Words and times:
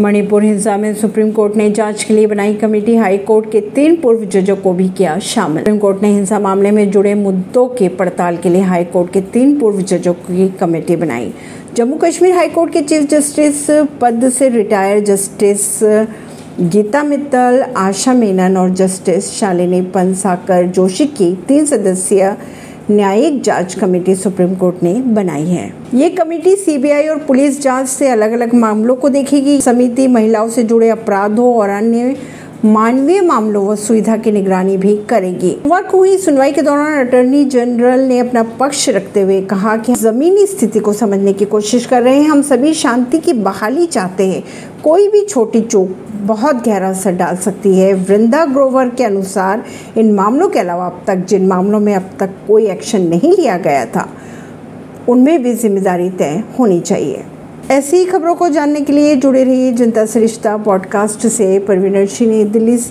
मणिपुर 0.00 0.44
हिंसा 0.44 0.76
में 0.76 0.94
supreme 0.94 1.30
court 1.30 1.56
ने 1.56 1.70
जाँच 1.70 2.02
के 2.04 2.14
लिए 2.14 2.26
बनाई 2.26 2.54
कमेटी, 2.54 2.94
हाई 2.96 3.16
कोर्ट 3.18 3.50
के 3.52 3.60
तीन 3.60 3.96
पूर्व 3.96 4.24
जजों 4.24 4.56
को 4.56 4.72
भी 4.72 4.88
किया 4.88 5.18
शामिल। 5.18 5.58
सुप्रीम 5.58 5.78
कोर्ट 5.78 6.02
ने 6.02 6.08
हिंसा 6.08 6.38
मामले 6.38 6.70
में 6.70 6.90
जुड़े 6.90 7.14
मुद्दों 7.14 7.66
के 7.68 7.88
पड़ताल 7.88 8.36
के 8.36 8.48
लिए 8.48 8.62
हाई 8.62 8.84
कोर्ट 8.84 9.12
के 9.12 9.20
तीन 9.20 9.58
पूर्व 9.60 9.80
जजों 9.82 10.14
की 10.14 10.48
कमेटी 10.60 10.96
बनाई। 10.96 11.32
जम्मू 11.76 11.96
कश्मीर 11.96 12.34
हाई 12.34 12.48
कोर्ट 12.48 12.72
के 12.72 12.82
चीफ 12.82 13.08
जस्टिस 13.10 13.66
पद 14.00 14.28
से 14.28 14.48
रिटायर 14.48 15.00
जस्टिस 15.04 15.78
गीता 16.62 17.02
मित्तल, 17.02 17.64
आशा 17.76 18.14
मेनन 18.14 18.56
और 18.56 18.70
जस्टिस 18.70 19.30
शालिनी 19.32 19.82
पंसाकर 19.90 20.66
जोशी 20.66 21.06
की 21.06 21.34
तीन 21.48 21.66
सदस्यीय 21.66 22.36
न्यायिक 22.90 23.42
जाँच 23.42 23.74
कमेटी 23.74 24.14
सुप्रीम 24.14 24.54
कोर्ट 24.54 24.82
ने 24.82 24.94
बनाई 24.94 25.44
है। 25.44 25.72
ये 25.94 26.08
कमेटी 26.10 26.54
सीबीआई 26.56 27.06
और 27.08 27.18
पुलिस 27.18 27.60
जाँच 27.62 27.88
से 27.88 28.08
अलग 28.08 28.32
अलग 28.32 28.54
मामलों 28.54 28.96
को 28.96 29.08
देखेगी। 29.08 29.60
समिति 29.60 30.06
महिलाओं 30.08 30.48
से 30.48 30.62
जुड़े 30.62 30.88
अपराधों 30.88 31.54
और 31.54 31.68
अन्य 31.68 32.16
मानवीय 32.64 33.20
मामलों 33.20 33.64
व 33.66 33.74
सुविधा 33.74 34.16
की 34.16 34.32
निगरानी 34.32 34.76
भी 34.76 34.96
करेगी। 35.10 35.50
सोमवार 35.52 35.82
को 35.82 35.98
हुई 35.98 36.16
सुनवाई 36.18 36.52
के 36.52 36.62
दौरान 36.62 37.06
अटॉर्नी 37.06 37.44
जनरल 37.44 38.00
ने 38.00 38.18
अपना 38.18 38.42
पक्ष 38.60 38.88
रखते 38.88 39.20
हुए 39.20 39.40
कहा 39.42 39.76
कि 39.76 39.94
जमीनी 39.94 40.46
स्थिति 40.46 40.80
को 40.80 40.92
समझने 40.92 41.32
की 41.32 41.44
कोशिश 41.44 41.86
कर 41.86 42.02
रहे 42.02 42.16
हैं। 42.16 42.28
हम 42.28 42.42
सभी 42.42 42.74
शांति 42.74 43.18
की 43.18 43.32
बहाली 43.32 43.86
चाहते 43.86 44.26
हैं। 44.26 44.42
कोई 44.84 45.08
भी 45.08 45.24
छोटी 45.24 45.60
चूक 45.60 45.96
बहुत 46.22 46.62
गहरा 46.66 46.90
असर 46.90 47.12
डाल 47.12 47.36
सकती 47.38 47.76
है। 47.78 47.92
वृंदा 47.94 48.44
ग्रोवर 48.44 48.88
के 48.88 49.04
अनुसार 49.04 49.64
इन 49.98 50.12
मामलों 50.14 50.48
के 50.48 50.58
अलावा 50.58 50.86
अब 50.86 51.02
तक 51.06 51.24
जिन 51.24 51.46
मामलों 51.46 51.80
में 51.80 51.94
अब 51.94 52.10
तक 52.20 52.36
कोई 52.46 52.66
एक्शन 52.68 53.08
नहीं 53.08 53.36
लिया 53.36 53.58
गया 53.58 53.84
था, 53.86 54.08
उनमें 55.08 55.42
भी 55.42 55.54
ज़िम्मेदारी 55.54 56.10
तय 56.10 56.42
होनी 56.58 56.80
चाहिए। 56.80 57.24
ऐसी 57.68 58.04
खबरों 58.04 58.34
को 58.34 58.48
जानने 58.48 58.80
के 58.80 58.92
लिए 58.92 59.16
जुड़े 59.16 59.44
रहिए 59.44 59.72
जनता 59.72 60.06
सरिश्ता 60.06 60.56
पॉडकास्ट 60.56 61.26
से। 61.26 61.58
परवीन 61.58 62.06
दिल्ली 62.44 62.78
से। 62.78 62.88